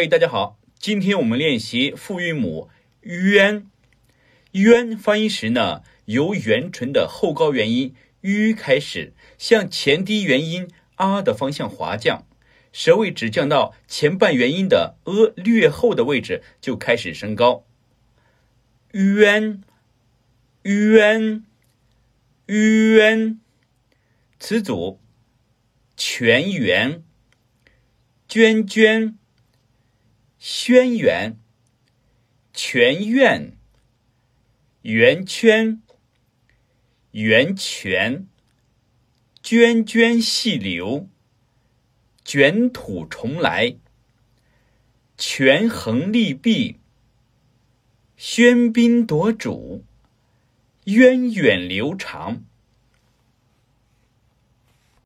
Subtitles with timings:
[0.00, 3.66] 嘿，大家好，今天我们练习复韵母渊。
[4.52, 12.24] 渊发音时呢，由元唇的后高元音 u 开始，向前低元音 “a” 的方向滑降，
[12.72, 17.64] 舌位只降到前半元音的 a 略后的位置就开始升高。
[18.92, 19.64] 渊，
[20.62, 21.44] 渊，
[22.46, 23.40] 渊。
[24.38, 25.00] 词组：
[25.96, 27.02] 全员、
[28.28, 29.18] 娟娟、
[30.38, 31.34] 轩辕、
[32.52, 33.56] 全院、
[34.82, 35.82] 圆圈、
[37.10, 38.28] 圆泉、
[39.42, 41.08] 涓涓细流、
[42.24, 43.74] 卷土重来、
[45.16, 46.78] 权衡利弊、
[48.16, 49.84] 喧宾夺主、
[50.84, 52.44] 源远流长。